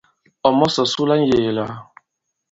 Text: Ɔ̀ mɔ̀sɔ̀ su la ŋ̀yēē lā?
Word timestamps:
Ɔ̀ 0.47 0.51
mɔ̀sɔ̀ 0.57 0.85
su 0.91 1.01
la 1.09 1.15
ŋ̀yēē 1.21 1.51
lā? 1.57 1.65